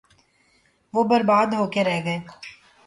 [0.93, 2.19] وہ برباد ہو کے رہ گئے۔